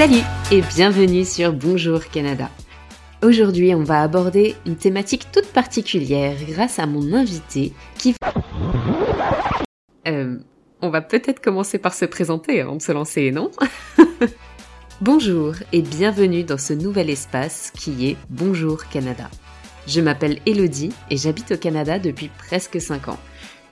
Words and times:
Salut 0.00 0.22
et 0.50 0.62
bienvenue 0.62 1.26
sur 1.26 1.52
Bonjour 1.52 2.06
Canada. 2.06 2.48
Aujourd'hui, 3.22 3.74
on 3.74 3.84
va 3.84 4.00
aborder 4.00 4.56
une 4.64 4.76
thématique 4.76 5.30
toute 5.30 5.48
particulière 5.48 6.36
grâce 6.48 6.78
à 6.78 6.86
mon 6.86 7.12
invité 7.12 7.74
qui... 7.98 8.14
Euh, 10.08 10.38
on 10.80 10.88
va 10.88 11.02
peut-être 11.02 11.42
commencer 11.42 11.76
par 11.76 11.92
se 11.92 12.06
présenter 12.06 12.62
avant 12.62 12.76
de 12.76 12.80
se 12.80 12.92
lancer, 12.92 13.30
non? 13.30 13.50
Bonjour 15.02 15.52
et 15.70 15.82
bienvenue 15.82 16.44
dans 16.44 16.56
ce 16.56 16.72
nouvel 16.72 17.10
espace 17.10 17.70
qui 17.70 18.08
est 18.08 18.16
Bonjour 18.30 18.88
Canada. 18.88 19.28
Je 19.86 20.00
m'appelle 20.00 20.38
Elodie 20.46 20.94
et 21.10 21.18
j'habite 21.18 21.52
au 21.52 21.58
Canada 21.58 21.98
depuis 21.98 22.30
presque 22.38 22.80
5 22.80 23.08
ans. 23.08 23.20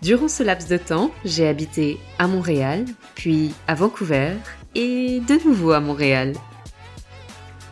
Durant 0.03 0.29
ce 0.29 0.43
laps 0.43 0.69
de 0.69 0.77
temps, 0.77 1.11
j'ai 1.25 1.49
habité 1.49 1.99
à 2.19 2.29
Montréal, 2.29 2.85
puis 3.15 3.55
à 3.67 3.75
Vancouver 3.75 4.35
et 4.79 5.19
de 5.19 5.45
nouveau 5.45 5.73
à 5.73 5.81
Montréal. 5.81 6.35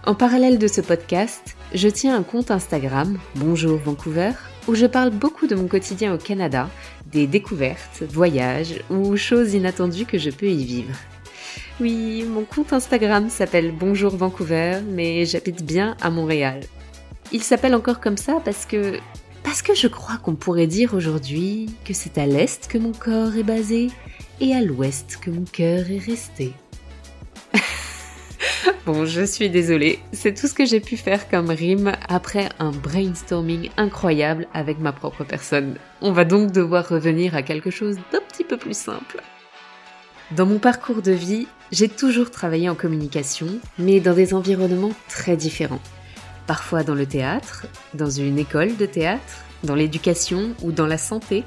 En 0.07 0.17
parallèle 0.17 0.59
de 0.59 0.67
ce 0.67 0.81
podcast, 0.81 1.57
je 1.73 1.87
tiens 1.87 2.17
un 2.17 2.25
compte 2.25 2.51
Instagram, 2.51 3.17
Bonjour 3.37 3.79
Vancouver, 3.79 4.33
où 4.67 4.75
je 4.75 4.87
parle 4.87 5.11
beaucoup 5.11 5.47
de 5.47 5.55
mon 5.55 5.69
quotidien 5.69 6.13
au 6.13 6.19
Canada, 6.19 6.69
des 7.13 7.29
découvertes, 7.29 8.03
voyages 8.11 8.83
ou 8.91 9.17
choses 9.17 9.55
inattendues 9.55 10.05
que 10.05 10.19
je 10.19 10.31
peux 10.31 10.49
y 10.49 10.65
vivre. 10.65 10.97
Oui, 11.79 12.25
mon 12.25 12.43
compte 12.43 12.73
Instagram 12.73 13.31
s'appelle 13.31 13.71
Bonjour 13.71 14.17
Vancouver, 14.17 14.81
mais 14.85 15.27
j'habite 15.27 15.65
bien 15.65 15.97
à 16.01 16.11
Montréal. 16.11 16.59
Il 17.31 17.45
s'appelle 17.45 17.77
encore 17.77 18.01
comme 18.01 18.17
ça 18.17 18.41
parce 18.45 18.67
que 18.67 18.99
parce 19.45 19.63
que 19.63 19.77
je 19.77 19.87
crois 19.87 20.17
qu'on 20.17 20.35
pourrait 20.35 20.67
dire 20.67 20.95
aujourd'hui 20.95 21.71
que 21.85 21.95
c'est 21.95 22.19
à 22.19 22.27
l'est 22.27 22.67
que 22.67 22.79
mon 22.79 22.91
corps 22.91 23.37
est 23.37 23.45
basé 23.45 23.91
et 24.41 24.55
à 24.55 24.61
l'ouest 24.61 25.19
que 25.23 25.31
mon 25.31 25.45
cœur 25.45 25.89
est 25.89 26.05
resté. 26.05 26.53
bon, 28.87 29.05
je 29.05 29.23
suis 29.23 29.51
désolée, 29.51 29.99
c'est 30.13 30.35
tout 30.35 30.47
ce 30.47 30.55
que 30.55 30.65
j'ai 30.65 30.81
pu 30.81 30.97
faire 30.97 31.29
comme 31.29 31.51
rime 31.51 31.93
après 32.09 32.49
un 32.59 32.71
brainstorming 32.71 33.71
incroyable 33.77 34.47
avec 34.55 34.79
ma 34.79 34.93
propre 34.93 35.25
personne. 35.25 35.77
On 36.01 36.13
va 36.13 36.25
donc 36.25 36.53
devoir 36.53 36.89
revenir 36.89 37.35
à 37.35 37.43
quelque 37.43 37.71
chose 37.71 37.97
d'un 38.13 38.21
petit 38.29 38.45
peu 38.45 38.57
plus 38.57 38.77
simple. 38.77 39.21
Dans 40.33 40.47
mon 40.47 40.59
parcours 40.59 41.03
de 41.03 41.13
vie, 41.13 41.47
j'ai 41.73 41.89
toujours 41.89 42.31
travaillé 42.31 42.69
en 42.69 42.75
communication, 42.75 43.47
mais 43.79 44.01
dans 44.01 44.15
des 44.15 44.35
environnements 44.35 44.93
très 45.09 45.37
différents 45.37 45.81
parfois 46.47 46.85
dans 46.85 46.95
le 46.95 47.07
théâtre, 47.07 47.67
dans 47.95 48.11
une 48.11 48.39
école 48.39 48.77
de 48.77 48.87
théâtre, 48.87 49.45
dans 49.65 49.75
l'éducation 49.75 50.55
ou 50.63 50.73
dans 50.73 50.87
la 50.87 50.99
santé, 50.99 51.45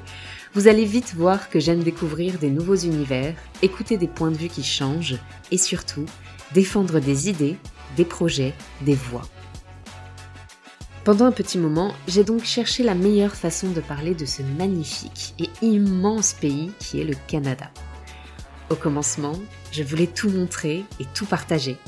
vous 0.54 0.68
allez 0.68 0.84
vite 0.84 1.14
voir 1.14 1.48
que 1.48 1.60
j'aime 1.60 1.82
découvrir 1.82 2.38
des 2.38 2.50
nouveaux 2.50 2.76
univers, 2.76 3.34
écouter 3.62 3.96
des 3.96 4.08
points 4.08 4.30
de 4.30 4.36
vue 4.36 4.48
qui 4.48 4.64
changent 4.64 5.18
et 5.50 5.58
surtout 5.58 6.06
défendre 6.52 7.00
des 7.00 7.28
idées, 7.28 7.56
des 7.96 8.04
projets, 8.04 8.54
des 8.82 8.94
voix. 8.94 9.26
Pendant 11.04 11.24
un 11.24 11.32
petit 11.32 11.58
moment, 11.58 11.94
j'ai 12.06 12.24
donc 12.24 12.44
cherché 12.44 12.82
la 12.82 12.94
meilleure 12.94 13.34
façon 13.34 13.70
de 13.70 13.80
parler 13.80 14.14
de 14.14 14.26
ce 14.26 14.42
magnifique 14.42 15.34
et 15.38 15.48
immense 15.64 16.34
pays 16.34 16.72
qui 16.78 17.00
est 17.00 17.04
le 17.04 17.16
Canada. 17.26 17.70
Au 18.68 18.74
commencement, 18.74 19.32
je 19.72 19.82
voulais 19.82 20.06
tout 20.06 20.28
montrer 20.28 20.84
et 21.00 21.06
tout 21.14 21.26
partager. 21.26 21.78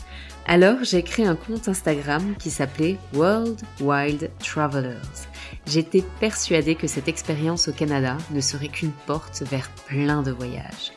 Alors 0.46 0.78
j'ai 0.82 1.02
créé 1.02 1.26
un 1.26 1.36
compte 1.36 1.68
Instagram 1.68 2.34
qui 2.38 2.50
s'appelait 2.50 2.98
World 3.14 3.60
Wild 3.80 4.30
Travelers. 4.40 5.28
J'étais 5.66 6.02
persuadée 6.18 6.74
que 6.74 6.88
cette 6.88 7.06
expérience 7.06 7.68
au 7.68 7.72
Canada 7.72 8.18
ne 8.32 8.40
serait 8.40 8.68
qu'une 8.68 8.90
porte 9.06 9.42
vers 9.42 9.70
plein 9.86 10.22
de 10.22 10.32
voyages. 10.32 10.92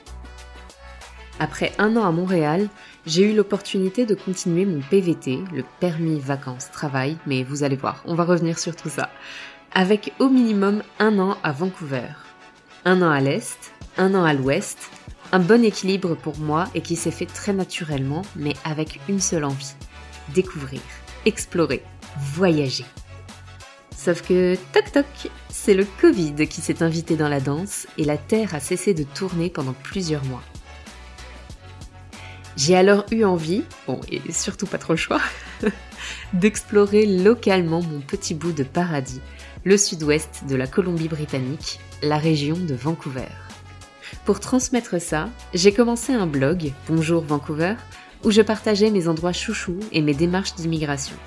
Après 1.40 1.74
un 1.78 1.98
an 1.98 2.06
à 2.06 2.12
Montréal, 2.12 2.70
j'ai 3.06 3.30
eu 3.30 3.36
l'opportunité 3.36 4.06
de 4.06 4.16
continuer 4.16 4.66
mon 4.66 4.80
PVT, 4.80 5.40
le 5.54 5.66
permis 5.82 6.18
vacances 6.18 6.72
travail, 6.72 7.18
mais 7.28 7.44
vous 7.44 7.64
allez 7.64 7.76
voir, 7.76 8.02
on 8.06 8.16
va 8.16 8.24
revenir 8.24 8.58
sur 8.58 8.74
tout 8.74 8.90
ça, 8.90 9.10
avec 9.74 10.14
au 10.20 10.30
minimum 10.30 10.82
un 10.98 11.20
an 11.20 11.38
à 11.44 11.52
Vancouver. 11.52 12.08
Un 12.86 13.02
an 13.02 13.10
à 13.10 13.20
l'Est, 13.20 13.74
un 13.98 14.16
an 14.16 14.24
à 14.24 14.34
l'Ouest, 14.34 14.90
un 15.34 15.40
bon 15.40 15.66
équilibre 15.66 16.16
pour 16.16 16.38
moi 16.38 16.66
et 16.74 16.82
qui 16.82 16.96
s'est 16.96 17.12
fait 17.12 17.26
très 17.26 17.52
naturellement, 17.52 18.22
mais 18.38 18.54
avec 18.64 19.02
une 19.10 19.20
seule 19.20 19.44
envie. 19.44 19.76
Découvrir, 20.34 20.82
explorer, 21.26 21.84
voyager. 22.18 22.86
Sauf 23.94 24.22
que, 24.22 24.56
toc 24.72 24.92
toc, 24.94 25.32
c'est 25.50 25.74
le 25.74 25.86
Covid 26.00 26.48
qui 26.48 26.62
s'est 26.62 26.82
invité 26.82 27.18
dans 27.18 27.28
la 27.28 27.42
danse 27.42 27.88
et 27.98 28.06
la 28.06 28.18
Terre 28.18 28.56
a 28.56 28.62
cessé 28.62 28.94
de 28.94 29.04
tourner 29.04 29.50
pendant 29.50 29.74
plusieurs 29.74 30.24
mois. 30.26 30.44
J'ai 32.58 32.76
alors 32.78 33.06
eu 33.12 33.26
envie, 33.26 33.64
bon 33.86 34.00
et 34.10 34.32
surtout 34.32 34.66
pas 34.66 34.78
trop 34.78 34.94
le 34.94 34.98
choix, 34.98 35.22
d'explorer 36.34 37.06
localement 37.06 37.82
mon 37.82 38.00
petit 38.00 38.34
bout 38.34 38.54
de 38.54 38.64
paradis, 38.64 39.20
le 39.66 39.78
sud-ouest 39.78 40.44
de 40.48 40.56
la 40.56 40.66
Colombie-Britannique, 40.66 41.80
la 42.02 42.18
région 42.18 42.56
de 42.56 42.74
Vancouver. 42.74 43.28
Pour 44.24 44.40
transmettre 44.40 45.02
ça, 45.02 45.30
j'ai 45.54 45.74
commencé 45.74 46.14
un 46.14 46.28
blog, 46.28 46.72
Bonjour 46.88 47.24
Vancouver, 47.24 47.76
où 48.24 48.32
je 48.32 48.42
partageais 48.42 48.90
mes 48.90 49.10
endroits 49.10 49.34
chouchous 49.34 49.80
et 49.92 50.02
mes 50.02 50.14
démarches 50.14 50.56
d'immigration. 50.56 51.18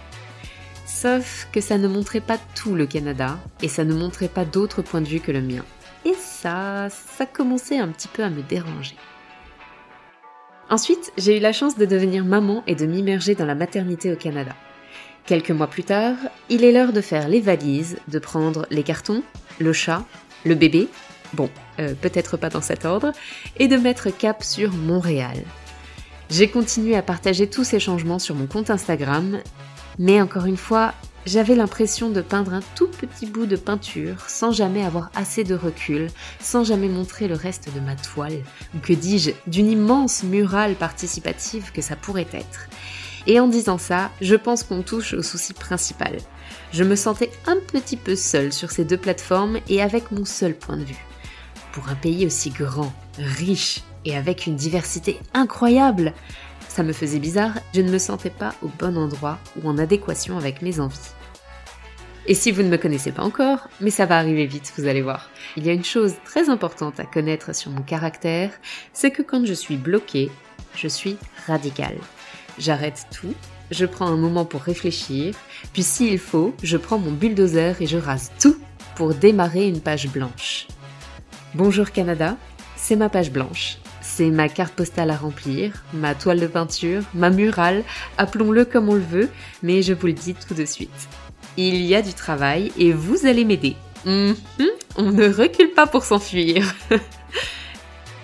Sauf 0.86 1.46
que 1.52 1.60
ça 1.60 1.76
ne 1.76 1.88
montrait 1.88 2.22
pas 2.22 2.38
tout 2.54 2.74
le 2.74 2.86
Canada 2.86 3.38
et 3.60 3.68
ça 3.68 3.84
ne 3.84 3.94
montrait 3.94 4.28
pas 4.28 4.46
d'autres 4.46 4.80
points 4.80 5.02
de 5.02 5.08
vue 5.08 5.20
que 5.20 5.30
le 5.30 5.42
mien. 5.42 5.64
Et 6.06 6.14
ça, 6.14 6.88
ça 6.90 7.26
commençait 7.26 7.78
un 7.78 7.88
petit 7.88 8.08
peu 8.08 8.24
à 8.24 8.30
me 8.30 8.42
déranger. 8.42 8.96
Ensuite, 10.70 11.12
j'ai 11.16 11.38
eu 11.38 11.40
la 11.40 11.52
chance 11.52 11.76
de 11.76 11.86
devenir 11.86 12.24
maman 12.24 12.62
et 12.66 12.74
de 12.74 12.86
m'immerger 12.86 13.34
dans 13.34 13.46
la 13.46 13.54
maternité 13.54 14.12
au 14.12 14.16
Canada. 14.16 14.54
Quelques 15.26 15.50
mois 15.50 15.66
plus 15.66 15.84
tard, 15.84 16.16
il 16.48 16.64
est 16.64 16.72
l'heure 16.72 16.92
de 16.92 17.00
faire 17.00 17.28
les 17.28 17.40
valises, 17.40 17.98
de 18.08 18.18
prendre 18.18 18.66
les 18.70 18.82
cartons, 18.82 19.22
le 19.58 19.72
chat, 19.72 20.04
le 20.44 20.54
bébé 20.54 20.88
bon, 21.32 21.50
euh, 21.78 21.94
peut-être 21.94 22.36
pas 22.36 22.48
dans 22.48 22.60
cet 22.60 22.84
ordre, 22.84 23.12
et 23.58 23.68
de 23.68 23.76
mettre 23.76 24.10
cap 24.10 24.42
sur 24.42 24.72
Montréal. 24.72 25.36
J'ai 26.30 26.48
continué 26.48 26.96
à 26.96 27.02
partager 27.02 27.48
tous 27.48 27.64
ces 27.64 27.80
changements 27.80 28.18
sur 28.18 28.34
mon 28.34 28.46
compte 28.46 28.70
Instagram, 28.70 29.38
mais 29.98 30.20
encore 30.20 30.46
une 30.46 30.56
fois, 30.56 30.94
j'avais 31.26 31.54
l'impression 31.54 32.10
de 32.10 32.20
peindre 32.20 32.54
un 32.54 32.62
tout 32.74 32.88
petit 32.88 33.26
bout 33.26 33.46
de 33.46 33.56
peinture 33.56 34.28
sans 34.28 34.52
jamais 34.52 34.84
avoir 34.84 35.10
assez 35.14 35.44
de 35.44 35.54
recul, 35.54 36.08
sans 36.40 36.64
jamais 36.64 36.88
montrer 36.88 37.28
le 37.28 37.34
reste 37.34 37.74
de 37.74 37.80
ma 37.80 37.96
toile, 37.96 38.42
ou 38.74 38.78
que 38.78 38.92
dis-je, 38.92 39.30
d'une 39.46 39.70
immense 39.70 40.22
murale 40.22 40.74
participative 40.74 41.72
que 41.72 41.82
ça 41.82 41.96
pourrait 41.96 42.28
être. 42.32 42.68
Et 43.26 43.40
en 43.40 43.48
disant 43.48 43.78
ça, 43.78 44.10
je 44.20 44.36
pense 44.36 44.62
qu'on 44.62 44.82
touche 44.82 45.12
au 45.12 45.22
souci 45.22 45.52
principal. 45.52 46.16
Je 46.72 46.84
me 46.84 46.96
sentais 46.96 47.30
un 47.46 47.56
petit 47.56 47.96
peu 47.96 48.16
seule 48.16 48.52
sur 48.52 48.70
ces 48.70 48.84
deux 48.84 48.96
plateformes 48.96 49.58
et 49.68 49.82
avec 49.82 50.10
mon 50.10 50.24
seul 50.24 50.54
point 50.54 50.76
de 50.76 50.84
vue 50.84 51.04
pour 51.72 51.88
un 51.90 51.94
pays 51.94 52.26
aussi 52.26 52.50
grand, 52.50 52.92
riche 53.18 53.82
et 54.04 54.16
avec 54.16 54.46
une 54.46 54.56
diversité 54.56 55.20
incroyable. 55.32 56.12
Ça 56.68 56.82
me 56.82 56.92
faisait 56.92 57.18
bizarre, 57.18 57.54
je 57.74 57.80
ne 57.80 57.90
me 57.90 57.98
sentais 57.98 58.30
pas 58.30 58.54
au 58.62 58.68
bon 58.68 58.96
endroit 58.96 59.38
ou 59.56 59.68
en 59.68 59.78
adéquation 59.78 60.36
avec 60.36 60.62
mes 60.62 60.80
envies. 60.80 61.12
Et 62.26 62.34
si 62.34 62.52
vous 62.52 62.62
ne 62.62 62.68
me 62.68 62.76
connaissez 62.76 63.10
pas 63.10 63.22
encore, 63.22 63.68
mais 63.80 63.90
ça 63.90 64.04
va 64.04 64.18
arriver 64.18 64.44
vite, 64.44 64.72
vous 64.76 64.86
allez 64.86 65.00
voir. 65.00 65.30
Il 65.56 65.66
y 65.66 65.70
a 65.70 65.72
une 65.72 65.84
chose 65.84 66.14
très 66.26 66.50
importante 66.50 67.00
à 67.00 67.04
connaître 67.04 67.54
sur 67.54 67.70
mon 67.70 67.80
caractère, 67.80 68.50
c'est 68.92 69.10
que 69.10 69.22
quand 69.22 69.46
je 69.46 69.54
suis 69.54 69.76
bloquée, 69.76 70.30
je 70.76 70.88
suis 70.88 71.16
radicale. 71.46 71.96
J'arrête 72.58 73.06
tout, 73.10 73.34
je 73.70 73.86
prends 73.86 74.08
un 74.08 74.16
moment 74.16 74.44
pour 74.44 74.60
réfléchir, 74.60 75.34
puis 75.72 75.82
s'il 75.82 76.18
faut, 76.18 76.54
je 76.62 76.76
prends 76.76 76.98
mon 76.98 77.12
bulldozer 77.12 77.80
et 77.80 77.86
je 77.86 77.96
rase 77.96 78.30
tout 78.38 78.58
pour 78.94 79.14
démarrer 79.14 79.66
une 79.66 79.80
page 79.80 80.08
blanche. 80.08 80.66
Bonjour 81.54 81.92
Canada, 81.92 82.36
c'est 82.76 82.96
ma 82.96 83.08
page 83.08 83.32
blanche. 83.32 83.78
C'est 84.18 84.30
ma 84.30 84.48
carte 84.48 84.74
postale 84.74 85.12
à 85.12 85.16
remplir, 85.16 85.84
ma 85.92 86.12
toile 86.16 86.40
de 86.40 86.48
peinture, 86.48 87.04
ma 87.14 87.30
murale, 87.30 87.84
appelons-le 88.16 88.64
comme 88.64 88.88
on 88.88 88.94
le 88.94 89.00
veut, 89.00 89.28
mais 89.62 89.80
je 89.80 89.92
vous 89.92 90.08
le 90.08 90.12
dis 90.12 90.34
tout 90.34 90.54
de 90.54 90.64
suite. 90.64 91.08
Il 91.56 91.76
y 91.76 91.94
a 91.94 92.02
du 92.02 92.14
travail 92.14 92.72
et 92.76 92.92
vous 92.92 93.26
allez 93.26 93.44
m'aider. 93.44 93.76
Mhm, 94.04 94.34
on 94.96 95.12
ne 95.12 95.32
recule 95.32 95.70
pas 95.70 95.86
pour 95.86 96.02
s'enfuir. 96.02 96.74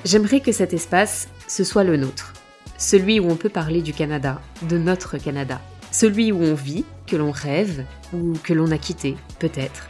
J'aimerais 0.05 0.41
que 0.41 0.50
cet 0.50 0.75
espace, 0.75 1.29
ce 1.46 1.62
soit 1.62 1.85
le 1.85 1.96
nôtre. 1.96 2.32
Celui 2.76 3.20
où 3.20 3.31
on 3.31 3.37
peut 3.37 3.49
parler 3.49 3.81
du 3.81 3.93
Canada, 3.93 4.43
de 4.62 4.79
notre 4.79 5.17
Canada. 5.17 5.61
Celui 5.93 6.32
où 6.32 6.43
on 6.43 6.55
vit, 6.55 6.85
que 7.06 7.14
l'on 7.14 7.31
rêve, 7.31 7.85
ou 8.12 8.32
que 8.43 8.52
l'on 8.52 8.73
a 8.73 8.79
quitté, 8.79 9.14
peut-être. 9.38 9.88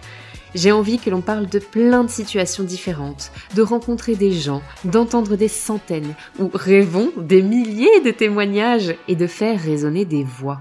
J'ai 0.55 0.71
envie 0.71 0.99
que 0.99 1.11
l'on 1.11 1.21
parle 1.21 1.49
de 1.49 1.59
plein 1.59 2.05
de 2.05 2.11
situations 2.11 2.65
différentes, 2.65 3.33
de 3.57 3.63
rencontrer 3.63 4.15
des 4.15 4.33
gens, 4.33 4.63
d'entendre 4.85 5.37
des 5.37 5.49
centaines 5.49 6.15
ou 6.39 6.51
rêvons 6.55 7.11
des 7.17 7.43
milliers 7.43 8.01
de 8.05 8.11
témoignages 8.11 8.95
et 9.09 9.17
de 9.17 9.27
faire 9.27 9.61
résonner 9.61 10.05
des 10.05 10.23
voix. 10.23 10.61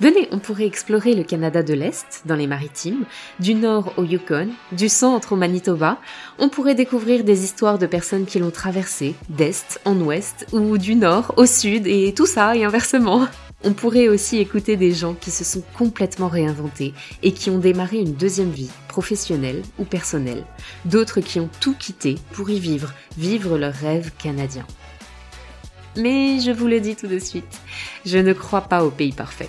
Venez, 0.00 0.28
on 0.32 0.40
pourrait 0.40 0.66
explorer 0.66 1.14
le 1.14 1.22
Canada 1.22 1.62
de 1.62 1.72
l'Est, 1.72 2.22
dans 2.26 2.34
les 2.34 2.48
maritimes, 2.48 3.04
du 3.38 3.54
nord 3.54 3.92
au 3.96 4.02
Yukon, 4.02 4.48
du 4.72 4.88
centre 4.88 5.32
au 5.32 5.36
Manitoba. 5.36 5.98
On 6.40 6.48
pourrait 6.48 6.74
découvrir 6.74 7.22
des 7.22 7.44
histoires 7.44 7.78
de 7.78 7.86
personnes 7.86 8.26
qui 8.26 8.40
l'ont 8.40 8.50
traversé, 8.50 9.14
d'Est 9.28 9.80
en 9.84 9.96
Ouest, 10.00 10.48
ou 10.52 10.78
du 10.78 10.96
nord 10.96 11.32
au 11.36 11.46
Sud, 11.46 11.86
et 11.86 12.12
tout 12.12 12.26
ça, 12.26 12.56
et 12.56 12.64
inversement. 12.64 13.28
On 13.66 13.72
pourrait 13.72 14.08
aussi 14.08 14.36
écouter 14.38 14.76
des 14.76 14.92
gens 14.92 15.14
qui 15.14 15.30
se 15.30 15.42
sont 15.42 15.62
complètement 15.78 16.28
réinventés 16.28 16.92
et 17.22 17.32
qui 17.32 17.48
ont 17.48 17.58
démarré 17.58 17.96
une 17.98 18.12
deuxième 18.12 18.50
vie, 18.50 18.68
professionnelle 18.88 19.62
ou 19.78 19.84
personnelle. 19.84 20.44
D'autres 20.84 21.20
qui 21.20 21.40
ont 21.40 21.48
tout 21.60 21.74
quitté 21.74 22.16
pour 22.32 22.50
y 22.50 22.60
vivre, 22.60 22.92
vivre 23.16 23.56
leur 23.56 23.72
rêve 23.72 24.10
canadien. 24.18 24.66
Mais 25.96 26.40
je 26.40 26.50
vous 26.50 26.66
le 26.66 26.78
dis 26.78 26.94
tout 26.94 27.06
de 27.06 27.18
suite, 27.18 27.60
je 28.04 28.18
ne 28.18 28.34
crois 28.34 28.62
pas 28.62 28.84
au 28.84 28.90
pays 28.90 29.12
parfait. 29.12 29.48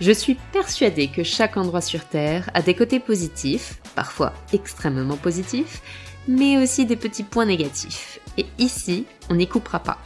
Je 0.00 0.12
suis 0.12 0.36
persuadée 0.52 1.08
que 1.08 1.22
chaque 1.22 1.56
endroit 1.56 1.80
sur 1.80 2.04
Terre 2.04 2.50
a 2.52 2.60
des 2.60 2.74
côtés 2.74 3.00
positifs, 3.00 3.80
parfois 3.94 4.34
extrêmement 4.52 5.16
positifs, 5.16 5.80
mais 6.28 6.58
aussi 6.58 6.84
des 6.84 6.96
petits 6.96 7.22
points 7.22 7.46
négatifs. 7.46 8.20
Et 8.36 8.44
ici, 8.58 9.06
on 9.30 9.36
n'y 9.36 9.46
coupera 9.46 9.78
pas. 9.78 9.98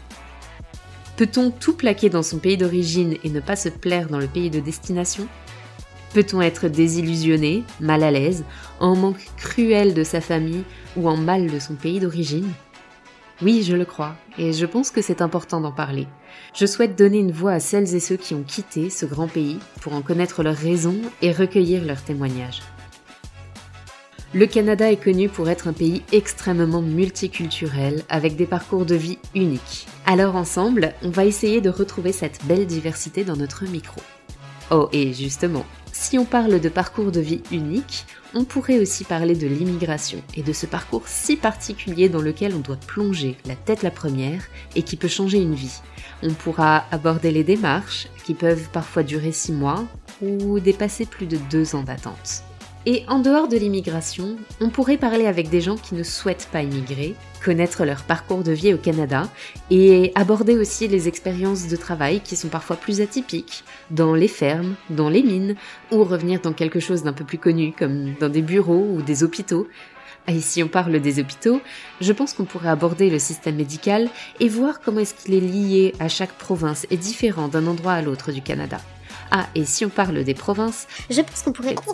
Peut-on 1.18 1.50
tout 1.50 1.72
plaquer 1.72 2.10
dans 2.10 2.22
son 2.22 2.38
pays 2.38 2.56
d'origine 2.56 3.16
et 3.24 3.28
ne 3.28 3.40
pas 3.40 3.56
se 3.56 3.68
plaire 3.68 4.08
dans 4.08 4.20
le 4.20 4.28
pays 4.28 4.50
de 4.50 4.60
destination? 4.60 5.26
Peut-on 6.14 6.40
être 6.40 6.68
désillusionné, 6.68 7.64
mal 7.80 8.04
à 8.04 8.12
l'aise, 8.12 8.44
en 8.78 8.94
manque 8.94 9.26
cruel 9.36 9.94
de 9.94 10.04
sa 10.04 10.20
famille 10.20 10.62
ou 10.96 11.08
en 11.08 11.16
mal 11.16 11.50
de 11.50 11.58
son 11.58 11.74
pays 11.74 11.98
d'origine? 11.98 12.48
Oui, 13.42 13.64
je 13.64 13.74
le 13.74 13.84
crois, 13.84 14.14
et 14.38 14.52
je 14.52 14.64
pense 14.64 14.92
que 14.92 15.02
c'est 15.02 15.20
important 15.20 15.60
d'en 15.60 15.72
parler. 15.72 16.06
Je 16.54 16.66
souhaite 16.66 16.96
donner 16.96 17.18
une 17.18 17.32
voix 17.32 17.54
à 17.54 17.60
celles 17.60 17.96
et 17.96 18.00
ceux 18.00 18.16
qui 18.16 18.36
ont 18.36 18.44
quitté 18.44 18.88
ce 18.88 19.04
grand 19.04 19.26
pays 19.26 19.58
pour 19.80 19.94
en 19.94 20.02
connaître 20.02 20.44
leurs 20.44 20.54
raisons 20.54 21.00
et 21.20 21.32
recueillir 21.32 21.84
leurs 21.84 22.04
témoignages. 22.04 22.62
Le 24.34 24.46
Canada 24.46 24.92
est 24.92 25.02
connu 25.02 25.28
pour 25.28 25.48
être 25.48 25.66
un 25.66 25.72
pays 25.72 26.04
extrêmement 26.12 26.82
multiculturel 26.82 28.04
avec 28.08 28.36
des 28.36 28.46
parcours 28.46 28.84
de 28.86 28.94
vie 28.94 29.18
uniques. 29.34 29.88
Alors 30.10 30.36
ensemble, 30.36 30.94
on 31.02 31.10
va 31.10 31.26
essayer 31.26 31.60
de 31.60 31.68
retrouver 31.68 32.12
cette 32.12 32.42
belle 32.46 32.66
diversité 32.66 33.24
dans 33.24 33.36
notre 33.36 33.64
micro. 33.64 34.00
Oh, 34.70 34.88
et 34.90 35.12
justement, 35.12 35.66
si 35.92 36.16
on 36.16 36.24
parle 36.24 36.60
de 36.60 36.68
parcours 36.70 37.12
de 37.12 37.20
vie 37.20 37.42
unique, 37.52 38.06
on 38.34 38.44
pourrait 38.44 38.78
aussi 38.78 39.04
parler 39.04 39.34
de 39.34 39.46
l'immigration 39.46 40.22
et 40.34 40.42
de 40.42 40.54
ce 40.54 40.64
parcours 40.64 41.06
si 41.06 41.36
particulier 41.36 42.08
dans 42.08 42.22
lequel 42.22 42.54
on 42.54 42.60
doit 42.60 42.76
plonger 42.76 43.36
la 43.44 43.54
tête 43.54 43.82
la 43.82 43.90
première 43.90 44.46
et 44.74 44.80
qui 44.80 44.96
peut 44.96 45.08
changer 45.08 45.42
une 45.42 45.54
vie. 45.54 45.78
On 46.22 46.32
pourra 46.32 46.86
aborder 46.90 47.30
les 47.30 47.44
démarches 47.44 48.08
qui 48.24 48.32
peuvent 48.32 48.70
parfois 48.72 49.02
durer 49.02 49.32
six 49.32 49.52
mois 49.52 49.84
ou 50.22 50.58
dépasser 50.58 51.04
plus 51.04 51.26
de 51.26 51.36
deux 51.50 51.74
ans 51.74 51.82
d'attente. 51.82 52.44
Et 52.90 53.04
en 53.06 53.18
dehors 53.18 53.48
de 53.48 53.58
l'immigration, 53.58 54.38
on 54.62 54.70
pourrait 54.70 54.96
parler 54.96 55.26
avec 55.26 55.50
des 55.50 55.60
gens 55.60 55.76
qui 55.76 55.94
ne 55.94 56.02
souhaitent 56.02 56.48
pas 56.50 56.62
immigrer, 56.62 57.14
connaître 57.44 57.84
leur 57.84 58.02
parcours 58.02 58.42
de 58.42 58.52
vie 58.52 58.72
au 58.72 58.78
Canada 58.78 59.28
et 59.70 60.10
aborder 60.14 60.56
aussi 60.56 60.88
les 60.88 61.06
expériences 61.06 61.68
de 61.68 61.76
travail 61.76 62.20
qui 62.20 62.34
sont 62.34 62.48
parfois 62.48 62.76
plus 62.76 63.02
atypiques, 63.02 63.62
dans 63.90 64.14
les 64.14 64.26
fermes, 64.26 64.74
dans 64.88 65.10
les 65.10 65.22
mines, 65.22 65.54
ou 65.92 66.02
revenir 66.02 66.40
dans 66.40 66.54
quelque 66.54 66.80
chose 66.80 67.02
d'un 67.02 67.12
peu 67.12 67.24
plus 67.24 67.36
connu 67.36 67.74
comme 67.78 68.14
dans 68.20 68.30
des 68.30 68.40
bureaux 68.40 68.88
ou 68.94 69.02
des 69.02 69.22
hôpitaux. 69.22 69.68
Et 70.26 70.40
si 70.40 70.62
on 70.62 70.68
parle 70.68 70.98
des 70.98 71.20
hôpitaux, 71.20 71.60
je 72.00 72.12
pense 72.14 72.32
qu'on 72.32 72.46
pourrait 72.46 72.70
aborder 72.70 73.10
le 73.10 73.18
système 73.18 73.56
médical 73.56 74.08
et 74.40 74.48
voir 74.48 74.80
comment 74.80 75.00
est-ce 75.00 75.12
qu'il 75.12 75.34
est 75.34 75.40
lié 75.40 75.92
à 76.00 76.08
chaque 76.08 76.32
province 76.32 76.86
et 76.90 76.96
différent 76.96 77.48
d'un 77.48 77.66
endroit 77.66 77.92
à 77.92 78.00
l'autre 78.00 78.32
du 78.32 78.40
Canada. 78.40 78.78
Ah, 79.30 79.46
et 79.54 79.64
si 79.64 79.84
on 79.84 79.90
parle 79.90 80.24
des 80.24 80.34
provinces, 80.34 80.86
je 81.10 81.20
pense 81.20 81.42
qu'on 81.42 81.52
pourrait... 81.52 81.74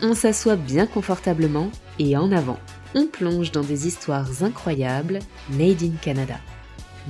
on 0.00 0.14
s'assoit 0.14 0.56
bien 0.56 0.86
confortablement 0.86 1.70
et 1.98 2.16
en 2.16 2.32
avant, 2.32 2.58
on 2.94 3.06
plonge 3.06 3.52
dans 3.52 3.62
des 3.62 3.86
histoires 3.86 4.42
incroyables 4.42 5.18
made 5.50 5.82
in 5.82 5.96
Canada. 6.00 6.36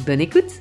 Bonne 0.06 0.20
écoute 0.20 0.60